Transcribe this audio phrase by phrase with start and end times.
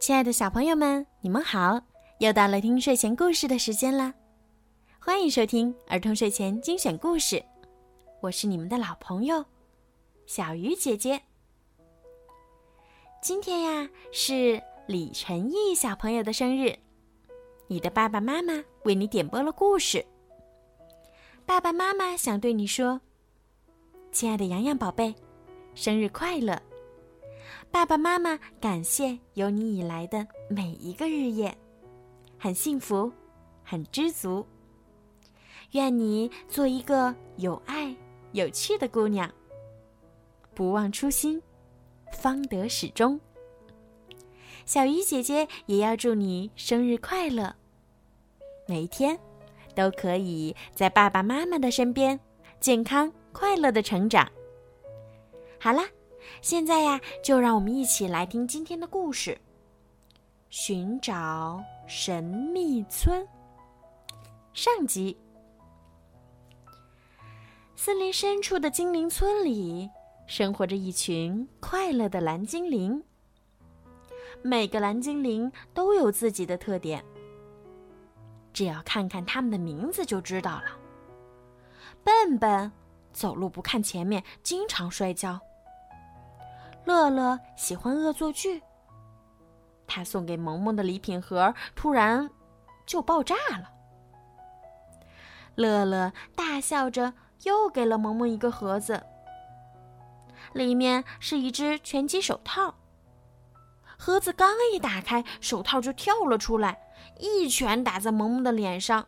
[0.00, 1.78] 亲爱的小朋友们，你们好！
[2.20, 4.14] 又到了听睡前故事的时间了，
[4.98, 7.44] 欢迎收听儿童睡前精选故事。
[8.22, 9.44] 我是你们的老朋友
[10.24, 11.20] 小鱼姐姐。
[13.20, 16.74] 今天呀是李晨毅小朋友的生日，
[17.66, 18.54] 你的爸爸妈妈
[18.84, 20.02] 为你点播了故事。
[21.44, 22.98] 爸爸妈妈想对你说
[24.12, 25.14] ：“亲爱的洋洋宝贝，
[25.74, 26.58] 生日快乐！”
[27.72, 31.56] 爸爸妈妈感谢有你以来的每一个日夜，
[32.36, 33.10] 很幸福，
[33.62, 34.44] 很知足。
[35.70, 37.94] 愿你做一个有爱、
[38.32, 39.30] 有趣的姑娘。
[40.52, 41.40] 不忘初心，
[42.12, 43.18] 方得始终。
[44.66, 47.54] 小鱼姐姐也要祝你生日快乐，
[48.66, 49.16] 每一天
[49.76, 52.18] 都可以在爸爸妈妈的身边，
[52.58, 54.28] 健康快乐的成长。
[55.60, 55.84] 好啦。
[56.40, 59.38] 现在呀，就让我们一起来听今天的故事。
[60.48, 63.26] 寻找神秘村。
[64.52, 65.16] 上集。
[67.76, 69.88] 森林深处的精灵村里，
[70.26, 73.02] 生活着一群快乐的蓝精灵。
[74.42, 77.04] 每个蓝精灵都有自己的特点，
[78.52, 80.64] 只要看看他们的名字就知道了。
[82.02, 82.72] 笨笨，
[83.12, 85.38] 走路不看前面，经常摔跤。
[86.84, 88.62] 乐乐喜欢恶作剧。
[89.86, 92.30] 他送给萌萌的礼品盒突然
[92.86, 93.70] 就爆炸了。
[95.56, 99.02] 乐乐大笑着又给了萌萌一个盒子，
[100.52, 102.74] 里面是一只拳击手套。
[103.98, 106.80] 盒子刚一打开，手套就跳了出来，
[107.18, 109.06] 一拳打在萌萌的脸上。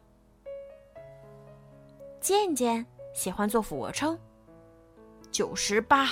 [2.21, 2.85] 健健
[3.15, 4.19] 喜欢做俯卧撑，
[5.31, 6.11] 九十八。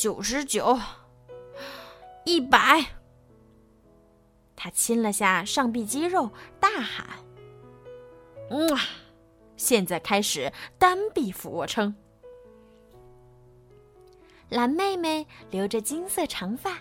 [0.00, 0.78] 九十九，
[2.24, 2.82] 一百。
[4.56, 7.06] 他亲了下上臂肌肉，大喊
[8.48, 8.66] ：“嗯，
[9.58, 11.94] 现在开始单臂俯卧撑。”
[14.48, 16.78] 蓝妹妹留着金色长发，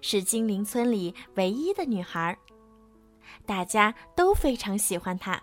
[0.00, 2.38] 是精灵村里唯一的女孩，
[3.44, 5.42] 大家都非常喜欢她。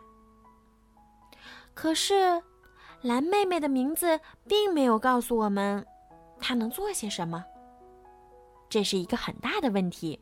[1.74, 2.42] 可是，
[3.02, 5.86] 蓝妹妹的名字并没有告诉我们。
[6.42, 7.46] 他能做些什么？
[8.68, 10.20] 这是一个很大的问题。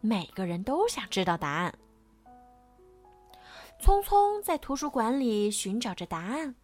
[0.00, 1.74] 每个人都想知道答案。
[3.78, 6.54] 聪聪在图书馆里寻找着答案。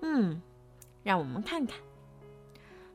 [0.00, 0.40] 嗯，
[1.02, 1.78] 让我们看看。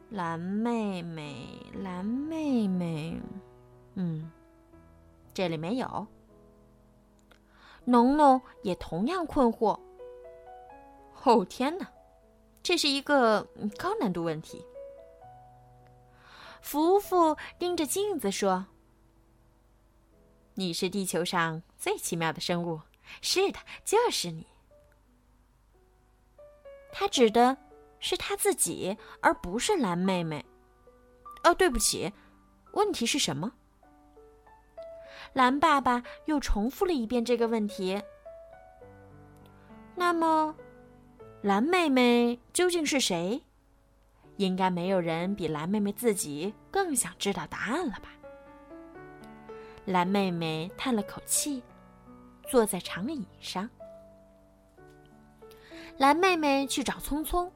[0.09, 3.19] 蓝妹妹，蓝妹妹，
[3.95, 4.31] 嗯，
[5.33, 6.07] 这里没有。
[7.83, 9.79] 农农也同样困惑。
[11.23, 11.87] 哦，天哪！
[12.65, 14.65] 这是一个高难度问题。
[16.63, 18.65] 福福盯着镜子说
[20.55, 22.81] ：“你是地球上最奇妙的生物。”
[23.21, 24.47] 是的，就是你。
[26.91, 27.55] 他指的
[27.99, 30.43] 是他自己，而不是蓝妹妹。
[31.43, 32.11] 哦，对不起，
[32.71, 33.51] 问题是什么？
[35.33, 38.01] 蓝爸爸又重复了一遍这个问题。
[39.93, 40.55] 那么。
[41.45, 43.39] 蓝妹妹究竟是谁？
[44.37, 48.09] 应该没有人比蓝妹妹自己更想知道答案了吧？
[49.85, 51.61] 蓝妹妹叹了口气，
[52.49, 53.69] 坐在长椅上。
[55.97, 57.51] 蓝妹妹去找聪聪，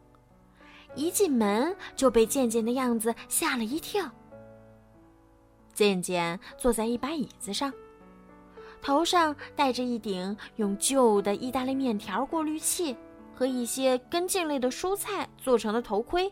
[0.94, 4.08] 一进门就被渐渐的样子吓了一跳。
[5.74, 7.74] 渐渐坐在一把椅子上，
[8.84, 12.96] 头上戴着一顶用旧的意大利面条过滤器。
[13.40, 16.30] 和一些根茎类的蔬菜做成的头盔。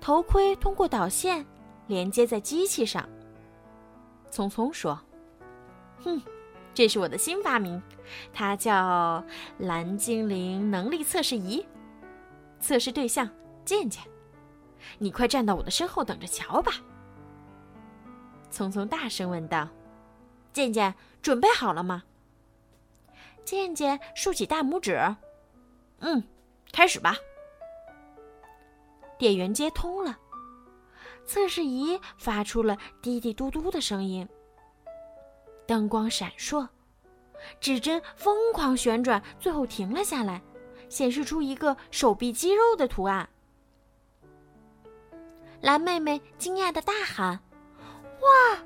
[0.00, 1.44] 头盔通过导线
[1.88, 3.08] 连接在机器上。
[4.30, 4.96] 聪聪说
[6.04, 6.22] ：“哼，
[6.72, 7.82] 这是我的新发明，
[8.32, 9.24] 它叫
[9.58, 11.66] 蓝精灵能力测试仪。
[12.60, 13.28] 测试对象：
[13.64, 14.00] 健健。
[14.98, 16.74] 你快站到我的身后等着瞧吧。”
[18.48, 19.68] 聪聪大声问道
[20.54, 22.04] ：“健健，准备好了吗？”
[23.44, 25.16] 健健竖起大拇指。
[26.04, 26.22] 嗯，
[26.70, 27.16] 开始吧。
[29.16, 30.18] 电源接通了，
[31.24, 34.28] 测试仪发出了滴滴嘟嘟的声音。
[35.66, 36.68] 灯光闪烁，
[37.58, 40.42] 指针疯狂旋转，最后停了下来，
[40.90, 43.26] 显示出一个手臂肌肉的图案。
[45.62, 47.40] 蓝妹妹惊讶的大喊
[48.20, 48.58] ：“哇！”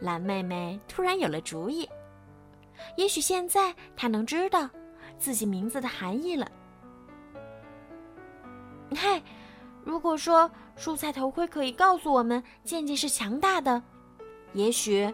[0.00, 1.88] 蓝妹妹突然有了主意，
[2.98, 4.68] 也许现在她能知道。
[5.18, 6.50] 自己名字的含义了。
[8.94, 9.22] 嗨，
[9.84, 13.82] 如果说蔬菜头盔可以告诉我们健健是强大的，
[14.52, 15.12] 也许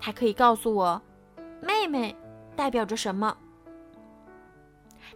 [0.00, 1.00] 它可以告诉我，
[1.60, 2.14] 妹妹
[2.54, 3.36] 代表着什么。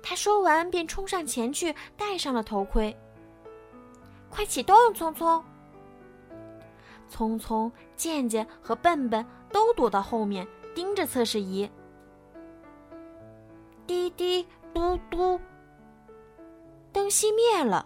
[0.02, 2.96] 他说完，便冲上前去戴上了头盔。
[4.30, 5.44] 快启动，聪聪！
[7.08, 11.68] 聪聪、健健和笨笨都躲到后面，盯着测试仪。
[13.90, 15.40] 滴滴嘟嘟，
[16.92, 17.84] 灯熄灭了。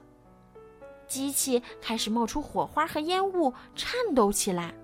[1.07, 4.75] 机器开始冒出火花和烟雾，颤抖起来。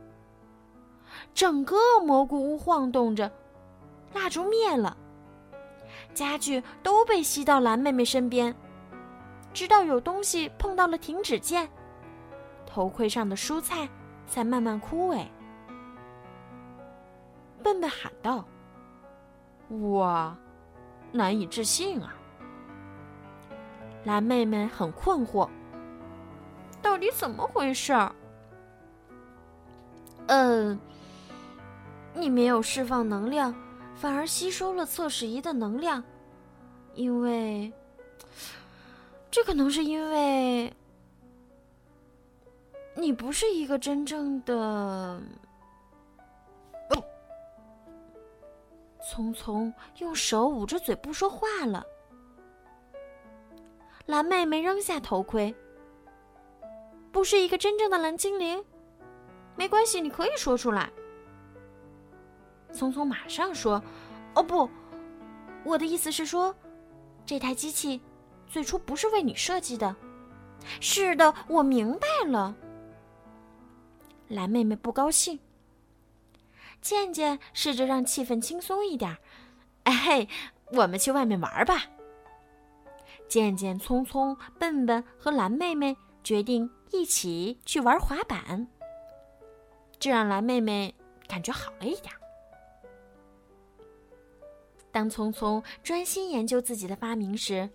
[1.35, 1.77] 整个
[2.07, 3.31] 蘑菇屋晃动着，
[4.15, 4.97] 蜡烛灭了，
[6.15, 8.57] 家具都被吸到蓝妹妹身边，
[9.53, 11.69] 直到有东西碰到了停止键，
[12.65, 13.87] 头盔上的蔬菜
[14.27, 15.27] 才慢慢枯萎。
[17.63, 18.43] 笨笨喊道
[19.93, 20.35] ：“哇，
[21.13, 22.15] 难以置信啊！”
[24.05, 25.49] 蓝妹妹很困惑。
[26.81, 28.15] 到底怎么回事儿？
[30.29, 30.79] 嗯，
[32.15, 33.55] 你没有释放能量，
[33.95, 36.03] 反而吸收了测试仪的能量，
[36.95, 37.73] 因为
[39.31, 40.73] 这可能是因为
[42.95, 45.21] 你不是一个真正的。
[49.11, 51.85] 匆匆用手捂着嘴不说话了。
[54.07, 55.53] 蓝妹妹扔下头盔。
[57.11, 58.65] 不是一个真正的蓝精灵，
[59.57, 60.89] 没关系，你可以说出来。
[62.73, 63.83] 聪聪马上说
[64.37, 64.71] ：“哦不，
[65.65, 66.55] 我的意思是说，
[67.27, 68.01] 这台机器
[68.47, 69.95] 最初不是为你设计的。”
[70.81, 72.55] 是的，我明白了。
[74.29, 75.37] 蓝妹妹不高兴。
[76.81, 79.17] 健健试着让气氛轻松一点，
[79.85, 80.27] 哎，
[80.73, 81.85] 我们去外面玩吧。
[83.29, 86.71] 健健、聪聪、笨笨和蓝妹妹决定。
[86.93, 88.67] 一起去玩滑板，
[90.01, 90.93] 这让蓝妹妹
[91.29, 92.13] 感觉好了一点。
[94.91, 97.71] 当聪聪专心研究自己的发明时，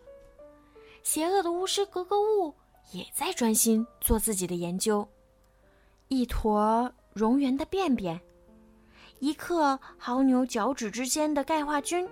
[1.01, 2.53] 邪恶的巫师格格巫
[2.91, 5.07] 也在专心做自己的研究。
[6.09, 8.19] 一坨蝾螈的便便，
[9.19, 12.07] 一克牦牛脚趾之间的钙化菌，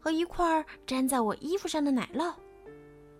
[0.00, 2.34] 和一块粘在我衣服上的奶酪。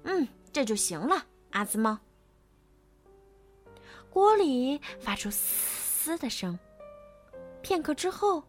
[0.05, 1.99] 嗯，这就行了，阿兹猫。
[4.11, 6.59] 锅里发出嘶嘶的声。
[7.63, 8.43] 片刻之后，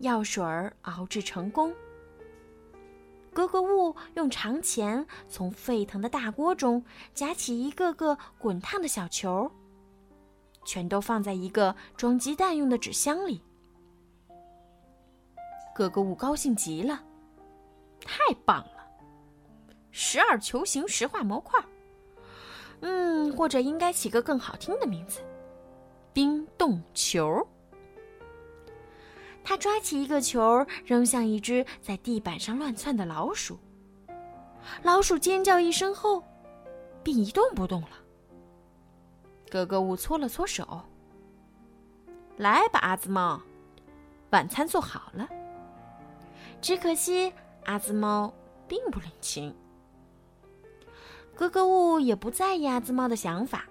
[0.00, 0.44] 药水
[0.82, 1.74] 熬制成功。
[3.32, 6.84] 格格巫用长钳从沸腾的大锅中
[7.14, 9.50] 夹起一个个滚烫的小球，
[10.64, 13.42] 全都放在一个装鸡蛋用的纸箱里。
[15.74, 17.02] 格格巫高兴极了，
[18.04, 18.86] 太棒了！
[19.90, 21.60] 十二球形石化模块。
[22.80, 25.20] 嗯，或者应该起个更好听的名字，
[26.12, 27.46] 冰冻球。
[29.42, 33.58] 他抓起一个球，扔向一只在地板上乱窜的老鼠。
[34.82, 36.22] 老鼠尖叫一声后，
[37.02, 38.03] 便一动不动了。
[39.54, 40.82] 格格巫搓了搓手，
[42.38, 43.40] 来吧，阿兹猫，
[44.30, 45.28] 晚餐做好了。
[46.60, 47.32] 只可惜
[47.66, 48.34] 阿兹猫
[48.66, 49.54] 并不领情。
[51.36, 53.64] 格格巫也不在意阿兹猫的想法。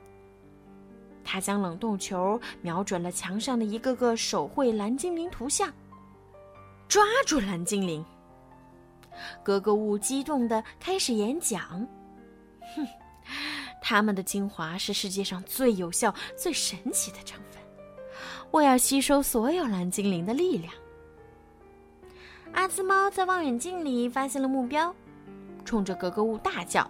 [1.21, 5.69] 他将冷冻球瞄准了墙上的一个个手绘蓝精灵图像，
[6.87, 8.05] 抓住蓝精灵。
[9.43, 11.85] 格格巫激动的开始演讲
[12.73, 12.87] ：“哼，
[13.85, 17.61] 他们的精华是世界上最有效、最神奇的成分。
[18.49, 20.73] 我要吸收所有蓝精灵的力量。”
[22.53, 24.95] 阿兹猫在望远镜里发现了目标，
[25.65, 26.89] 冲着格格巫大叫。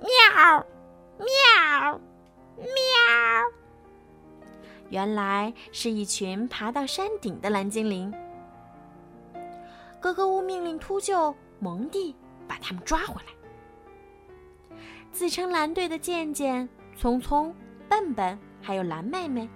[0.00, 0.66] 喵，
[1.18, 2.00] 喵，
[2.56, 2.66] 喵！
[4.88, 8.12] 原来是一群爬到山顶的蓝精灵。
[10.00, 12.16] 格格巫命令秃鹫蒙蒂
[12.48, 13.39] 把他们抓回来。
[15.12, 17.54] 自称蓝队的健健、聪聪、
[17.88, 19.48] 笨笨，还有蓝妹妹，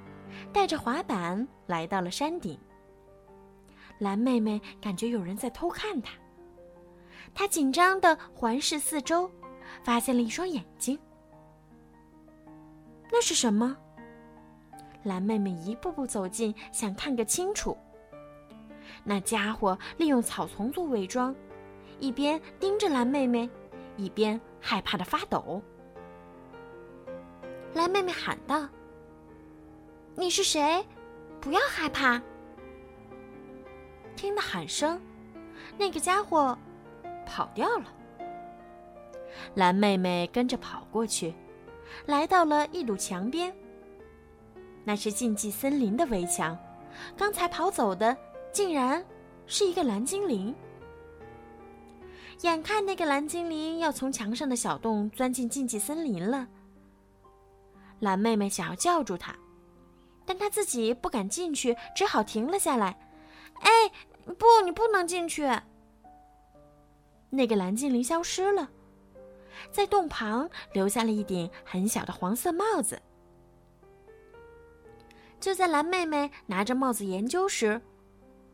[0.52, 2.58] 带着滑板来到了山顶。
[3.98, 6.12] 蓝妹妹感觉有人在偷看她，
[7.32, 9.30] 她紧张的环视四周。
[9.82, 10.96] 发现了一双眼睛，
[13.10, 13.76] 那是什么？
[15.02, 17.76] 蓝妹妹一步步走近，想看个清楚。
[19.02, 21.34] 那家伙利用草丛做伪装，
[21.98, 23.48] 一边盯着蓝妹妹，
[23.96, 25.60] 一边害怕的发抖。
[27.74, 28.66] 蓝妹妹喊道
[30.16, 30.82] ：“你是谁？
[31.38, 32.20] 不要害怕！”
[34.16, 34.98] 听到喊声，
[35.76, 36.56] 那个家伙
[37.26, 37.84] 跑掉了。
[39.54, 41.34] 蓝妹妹跟着跑过去，
[42.06, 43.54] 来到了一堵墙边。
[44.82, 46.56] 那是禁忌森林的围墙，
[47.18, 48.16] 刚才跑走的
[48.50, 49.04] 竟然
[49.46, 50.54] 是一个蓝精灵。
[52.42, 56.46] 眼看那个蓝精灵要从墙上的小洞钻进禁忌森林了，
[58.00, 59.34] 蓝妹妹想要叫住他，
[60.26, 62.98] 但她自己不敢进去，只好停了下来。
[63.60, 63.70] 哎，
[64.38, 65.48] 不，你不能进去。
[67.30, 68.68] 那个蓝精灵消失了，
[69.70, 73.00] 在洞旁留下了一顶很小的黄色帽子。
[75.40, 77.80] 就在蓝妹妹拿着帽子研究时，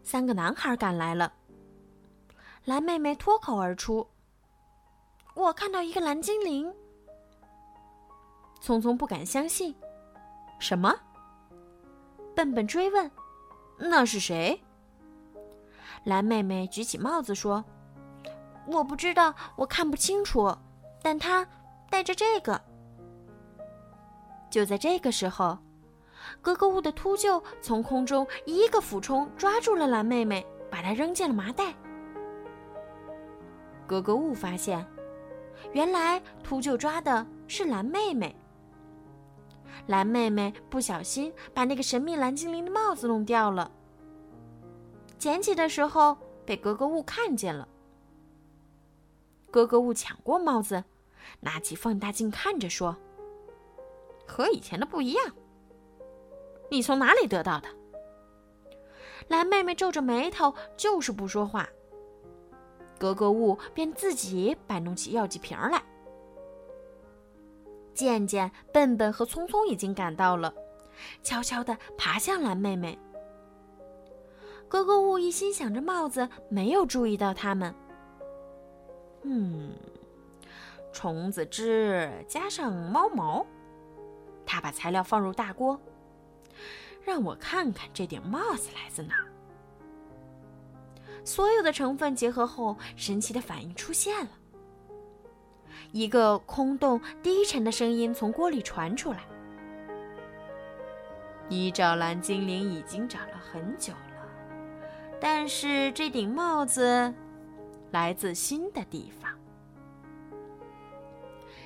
[0.02, 1.32] 三个男孩赶来了。
[2.70, 4.06] 蓝妹妹脱口而出
[5.34, 6.72] ：“我看到一个蓝精灵。”
[8.62, 9.74] 聪聪不敢相信
[10.60, 10.94] ：“什么？”
[12.32, 13.10] 笨笨追问
[13.76, 14.62] ：“那是谁？”
[16.06, 17.64] 蓝妹妹举起帽子说
[18.70, 20.56] ：“我不知道，我看不清楚，
[21.02, 21.44] 但她
[21.90, 22.62] 戴着这个。”
[24.48, 25.58] 就在这个时候。
[26.40, 31.74] 格格巫的秃鹫从空中一个俯冲，抓住了蓝妹妹，把她扔进了麻袋。
[33.90, 34.86] 格格巫发现，
[35.72, 38.36] 原来秃鹫抓的是蓝妹妹。
[39.88, 43.68] 蓝妹妹不小心把那个神秘蓝精灵的帽子弄掉了，
[45.18, 46.16] 捡起的时候
[46.46, 47.66] 被格格巫看见了。
[49.50, 50.84] 格格巫抢过帽子，
[51.40, 52.96] 拿起放大镜看着说
[54.24, 55.34] ：“和以前的不一样。”
[56.70, 57.68] 你从哪里得到的？
[59.26, 61.68] 蓝妹妹皱着眉头，就是不说话。
[63.00, 65.82] 格格巫便自己摆弄起药剂瓶来。
[67.94, 70.52] 渐渐，笨笨和聪聪已经赶到了，
[71.22, 72.98] 悄悄地爬向蓝妹妹。
[74.68, 77.74] 格格巫一心想着帽子，没有注意到他们。
[79.22, 79.72] 嗯，
[80.92, 83.46] 虫子汁加上猫毛，
[84.44, 85.80] 他把材料放入大锅。
[87.02, 89.14] 让我看看这顶帽子来自哪。
[91.24, 94.30] 所有的成分结合后，神奇的反应出现了。
[95.92, 99.24] 一个空洞、低沉的声音从锅里传出来
[101.48, 104.28] ：“你找蓝精灵已经找了很久了，
[105.20, 107.12] 但是这顶帽子
[107.90, 109.32] 来自新的地方。”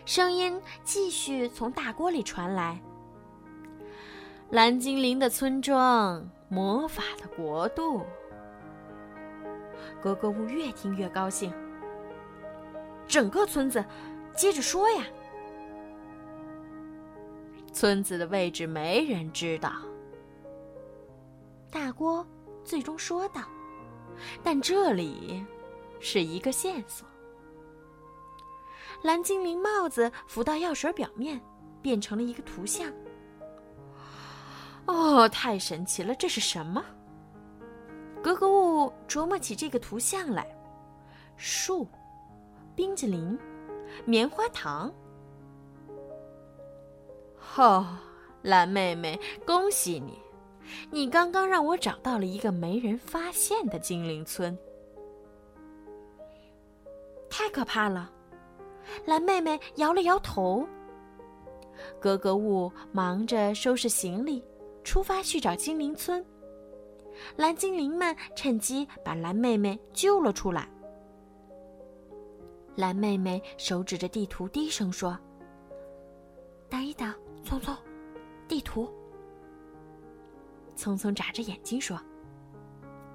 [0.06, 2.80] 声音继续从大锅里传来。
[4.50, 8.02] 蓝精灵的村庄，魔法的国度。
[10.02, 11.52] 格格巫越听越高兴。
[13.06, 13.84] 整个村子，
[14.36, 15.04] 接着说呀。
[17.72, 19.72] 村子的位置没人知道。
[21.70, 22.26] 大锅
[22.62, 23.42] 最终说道
[24.44, 25.44] ：“但这里
[25.98, 27.06] 是一个线索。”
[29.02, 31.40] 蓝精灵帽子浮到药水表面，
[31.82, 32.90] 变成了一个图像。
[34.86, 36.14] 哦，太神奇了！
[36.14, 36.82] 这是什么？
[38.24, 40.46] 格格巫琢磨起这个图像来：
[41.36, 41.86] 树、
[42.74, 43.38] 冰激凌、
[44.06, 44.90] 棉花糖。
[47.58, 47.86] 哦，
[48.40, 50.18] 蓝妹妹，恭喜你！
[50.90, 54.56] 你刚刚让我找到了一个没人发现的精灵村。
[57.28, 58.10] 太可怕了！
[59.04, 60.66] 蓝妹妹摇了摇头。
[62.00, 64.42] 格格巫忙着收拾行李。
[64.82, 66.24] 出发去找精灵村，
[67.36, 70.68] 蓝精灵们趁机把蓝妹妹救了出来。
[72.76, 75.16] 蓝妹妹手指着地图，低声说
[76.68, 77.76] ：“等一等，聪聪，
[78.48, 78.92] 地图。”
[80.74, 81.96] 聪聪眨着眼睛说：“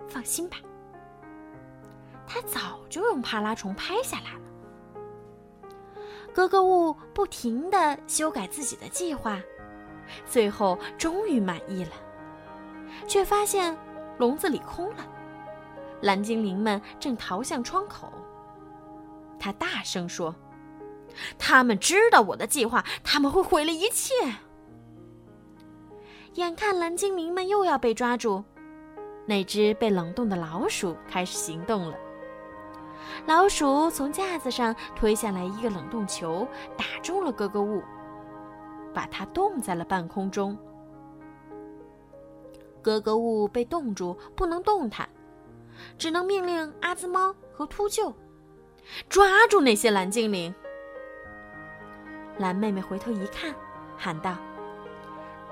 [0.08, 0.58] 放心吧，
[2.26, 4.42] 他早就用帕拉虫拍下来了。”
[6.34, 9.42] 格格巫不停的修改自己的计划。
[10.26, 11.92] 最后终于满意了，
[13.08, 13.78] 却发现
[14.20, 14.98] 笼子里空了，
[16.02, 18.08] 蓝精灵们正逃向窗口。
[19.40, 20.36] 他大声说
[21.40, 24.14] ：“他们知道我的计划，他们会毁了一切。”
[26.36, 28.44] 眼看蓝精灵们又要被抓住，
[29.26, 31.98] 那只被冷冻的老鼠开始行动了。
[33.26, 36.48] 老鼠从架子上推下来一个冷冻球，
[36.78, 37.82] 打中了格格巫。
[38.94, 40.58] 把它冻在了半空中。
[42.82, 45.08] 格格巫被冻住，不能动弹，
[45.98, 48.14] 只能命令阿兹猫和秃鹫
[49.08, 50.54] 抓住那些蓝精灵。
[52.38, 53.54] 蓝妹妹回头一看，
[53.98, 54.38] 喊道：“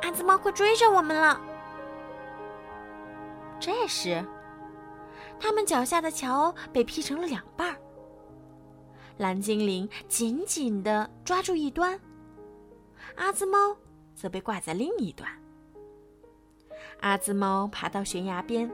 [0.02, 1.40] 阿兹猫快追上我们了！”
[3.60, 4.24] 这时，
[5.40, 7.76] 他们脚下的桥被劈成了两半，
[9.18, 12.00] 蓝精灵紧紧地抓住一端。
[13.16, 13.76] 阿兹猫
[14.16, 15.30] 则被挂在另一端。
[17.02, 18.70] 阿兹猫爬到悬崖边，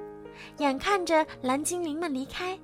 [0.57, 2.57] 眼看着蓝精灵们离开，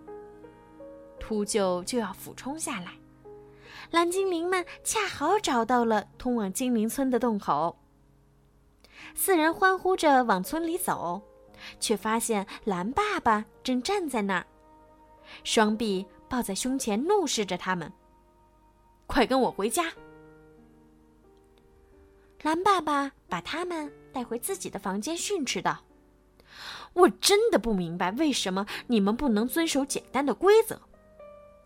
[1.19, 2.93] 秃鹫就要俯冲下来。
[3.91, 7.77] 蓝精灵们恰好找到了通往精灵村的洞口。
[9.15, 11.21] 四人欢呼着往村里走，
[11.79, 14.45] 却发现蓝爸爸正站在那儿，
[15.43, 17.91] 双臂抱在胸前，怒视着他们
[19.07, 19.91] ：“快跟我回家！”
[22.43, 25.83] 蓝爸爸把他们带回自己的房间，训斥道
[26.93, 30.81] ：“我真的不明白，为什么你们不能遵守简单的规则，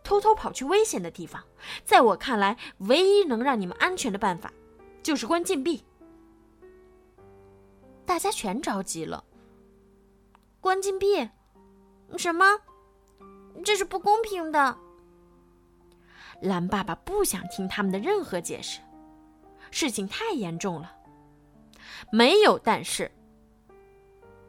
[0.04, 1.44] 偷偷跑去危险的地方？
[1.84, 4.52] 在我看来，唯一能让你们安全的办法，
[5.02, 5.84] 就是关禁闭。”
[8.06, 9.24] 大家全着急了。
[10.60, 11.30] 关禁闭？
[12.18, 12.46] 什么？
[13.64, 14.78] 这是不公平的。
[16.42, 18.82] 蓝爸爸不想听他们的任何解释。
[19.72, 20.92] 事情太严重了，
[22.12, 23.10] 没有但是，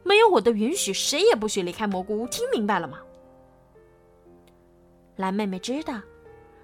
[0.03, 2.99] 没有我的允许，谁也不许离开蘑菇屋，听明白了吗？
[5.15, 6.01] 蓝妹妹知道，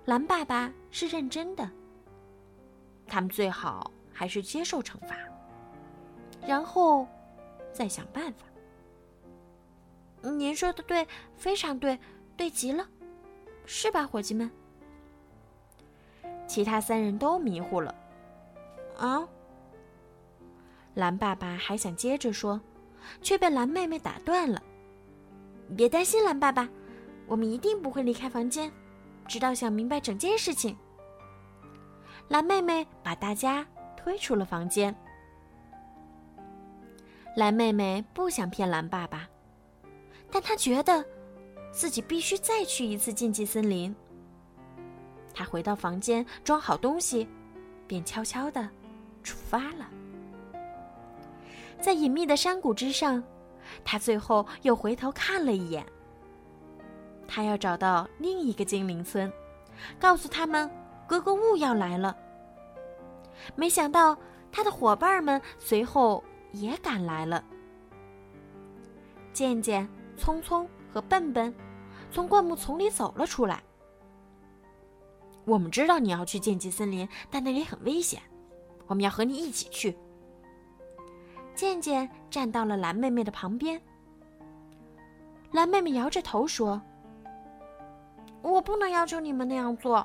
[0.05, 1.69] 蓝爸爸是认真的。
[3.07, 5.15] 他们最好还是接受惩罚，
[6.45, 7.07] 然后
[7.73, 8.45] 再想办法。
[10.29, 11.97] 您说的对，非常对，
[12.37, 12.87] 对极了，
[13.65, 14.51] 是吧，伙计们？
[16.45, 17.95] 其他三人都迷糊了。
[18.97, 19.27] 啊！
[20.93, 22.59] 蓝爸爸还想接着说，
[23.21, 24.61] 却被蓝妹妹打断了。
[25.75, 26.67] 别担心，蓝爸爸，
[27.27, 28.71] 我们一定不会离开房间，
[29.27, 30.77] 直到想明白整件事情。
[32.27, 34.93] 蓝妹妹把大家推出了房间。
[37.37, 39.27] 蓝妹妹不想骗蓝爸爸，
[40.29, 41.05] 但她觉得
[41.71, 43.95] 自己必须再去一次禁忌森林。
[45.33, 47.25] 她回到房间，装好东西，
[47.87, 48.69] 便悄悄的。
[49.23, 49.87] 出发了，
[51.81, 53.23] 在隐秘的山谷之上，
[53.83, 55.85] 他最后又回头看了一眼。
[57.27, 59.31] 他要找到另一个精灵村，
[59.99, 60.69] 告诉他们
[61.07, 62.15] 格格巫要来了。
[63.55, 64.17] 没想到
[64.51, 67.43] 他的伙伴们随后也赶来了。
[69.33, 71.53] 健健、聪聪和笨笨
[72.11, 73.63] 从灌木丛里走了出来。
[75.45, 78.21] 我们知道你要去剑姬森林，但那里很危险。
[78.87, 79.97] 我们要和你一起去。
[81.61, 83.79] 渐渐站到了蓝妹妹的旁边。
[85.51, 86.81] 蓝妹妹摇着头说
[88.41, 90.03] ：“我不能要求你们那样做。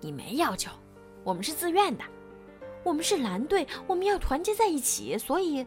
[0.00, 0.70] 你没要求，
[1.22, 2.04] 我们是自愿的。
[2.82, 5.18] 我们是蓝队，我们要团结在一起。
[5.18, 5.66] 所以，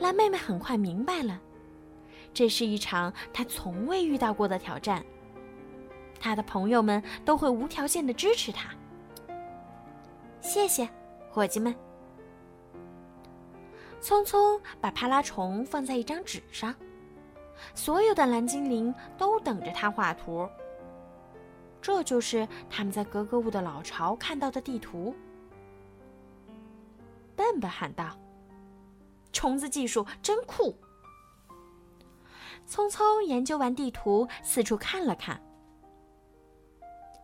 [0.00, 1.38] 蓝妹妹很快明白了，
[2.32, 5.04] 这是一场她从未遇到过的挑战。
[6.18, 8.70] 她的朋友们都会无条件的支持她。”
[10.40, 10.88] 谢谢，
[11.32, 11.74] 伙计们。
[14.02, 16.74] 匆匆把帕拉虫放在一张纸上，
[17.74, 20.46] 所有的蓝精灵都等着他画图。
[21.80, 25.14] 这就是他们在格格巫的老巢看到的地图。
[27.34, 28.16] 笨笨喊道
[29.32, 30.76] ：“虫子技术真酷！”
[32.68, 35.40] 匆匆研究完地图，四处看了看。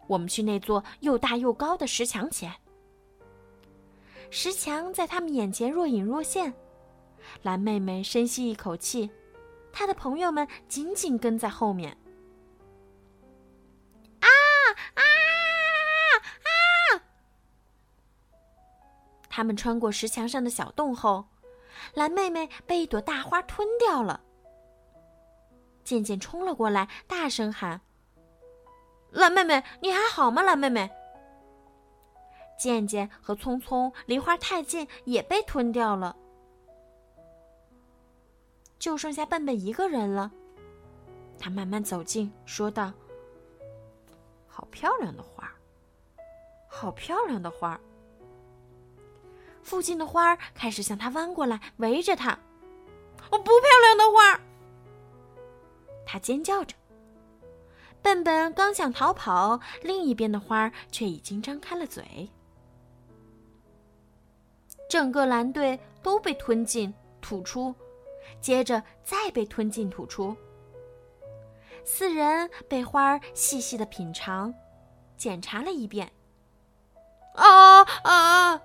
[0.07, 2.53] 我们去那座又大又高的石墙前。
[4.31, 6.53] 石墙在他们眼前若隐若现，
[7.43, 9.11] 蓝妹妹深吸一口气，
[9.73, 11.97] 她的朋友们紧紧跟在后面。
[14.21, 14.29] 啊
[14.95, 15.03] 啊
[16.95, 17.03] 啊！
[19.31, 21.25] 他们穿过石墙上的小洞后，
[21.95, 24.21] 蓝妹妹被一朵大花吞掉了。
[25.85, 27.81] 渐渐冲了过来，大声喊
[29.11, 30.43] ：“蓝妹妹，你还好吗？
[30.43, 30.91] 蓝妹妹！”
[32.59, 36.17] 渐渐和匆匆离花太近，也被吞掉了。
[38.79, 40.31] 就剩下笨笨一个人了。
[41.39, 42.93] 他慢慢走近，说道
[44.47, 45.51] ：“好漂亮的花，
[46.69, 47.79] 好漂亮的花。”
[49.63, 52.39] 附近的花儿开始向他弯过来，围着他。
[53.31, 54.41] “我不漂亮的花儿！”
[56.07, 56.75] 他尖叫着。
[58.01, 62.31] 笨笨刚想逃跑，另一边的花儿却已经张开了嘴。
[64.89, 67.75] 整个蓝队都被吞进吐出，
[68.41, 70.35] 接着再被吞进吐出。
[71.85, 74.53] 四人被花儿细细的品尝、
[75.17, 76.11] 检查了一遍。
[77.35, 78.61] 啊啊！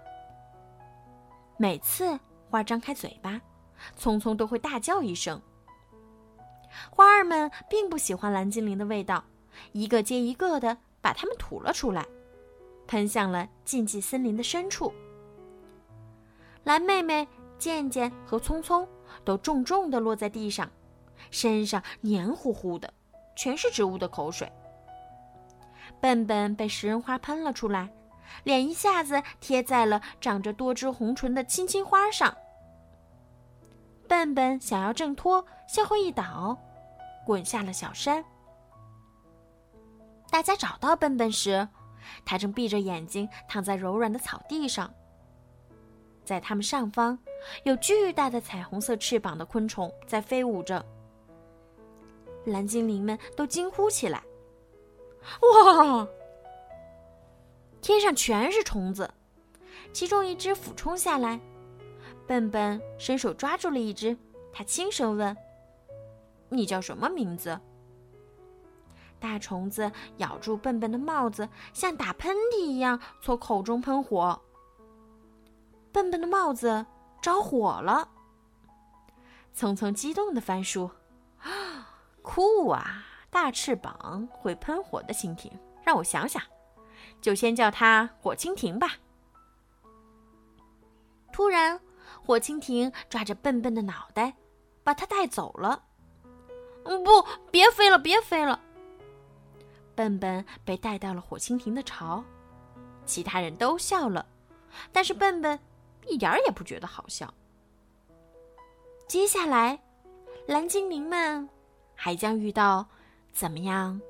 [1.58, 3.40] 每次花张开嘴巴，
[3.98, 5.42] 匆匆都会大叫一声。
[6.90, 9.24] 花儿们并不喜欢蓝精灵的味道，
[9.74, 12.06] 一个接一个的把它们吐了出来。
[12.88, 14.94] 喷向了禁忌森林的深处。
[16.64, 18.88] 蓝妹妹、健健和聪聪
[19.26, 20.70] 都重重的落在地上，
[21.30, 22.94] 身上黏糊糊的，
[23.36, 24.52] 全是植物的口水。
[26.00, 27.90] 笨笨被食人花喷了出来，
[28.44, 32.36] 脸一下子贴在了长着多汁红唇的青青花上。
[34.08, 36.58] 笨笨想要挣脱，向后一倒，
[37.26, 38.24] 滚下了小山。
[40.30, 41.68] 大家找到笨笨时，
[42.26, 44.94] 他正闭着眼睛躺在柔软的草地上。
[46.24, 47.18] 在它们上方，
[47.64, 50.86] 有巨大的彩虹色翅膀的昆虫在飞舞着。
[52.46, 54.24] 蓝精灵们都惊呼起来
[55.42, 56.08] ：“哇！
[57.82, 59.10] 天上全是虫子！”
[59.94, 61.40] 其中一只俯冲下来，
[62.28, 64.18] 笨笨伸手抓住了一只。
[64.52, 65.36] 他轻声问
[66.50, 67.60] ：“你叫什么名字？”
[69.20, 74.42] 大虫子咬住笨笨的帽子，像打喷嚏一样从口中喷火。
[75.94, 76.86] 笨笨的帽子
[77.22, 78.10] 着火了。
[79.56, 80.90] 匆匆激动的翻书，
[81.40, 81.88] 啊，
[82.22, 83.06] 酷啊！
[83.30, 85.52] 大翅膀会喷火的蜻蜓，
[85.84, 86.42] 让我想想，
[87.22, 88.94] 就先叫它火蜻蜓吧。
[91.32, 91.80] 突然，
[92.24, 94.36] 火蜻蜓抓着笨笨的脑袋，
[94.84, 95.84] 把它带走了。
[96.86, 98.60] 嗯，不，别飞了，别飞了。
[99.96, 102.24] 笨笨被带到了火蜻蜓的巢，
[103.06, 104.26] 其他人都笑了，
[104.92, 105.60] 但是笨笨
[106.08, 107.34] 一点儿也不觉得好笑。
[109.08, 109.82] 接下来，
[110.48, 111.48] 蓝精灵们
[111.96, 112.88] 还将遇到
[113.32, 114.02] 怎么样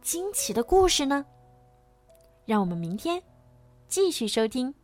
[0.00, 1.24] 惊奇的故事呢？
[2.46, 3.22] 让我们明天
[3.88, 4.72] 继续收听《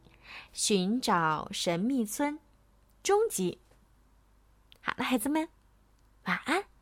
[0.52, 2.34] 寻找神秘村》
[3.02, 3.60] 终极。
[4.80, 5.48] 好了，孩子们，
[6.26, 6.73] 晚安。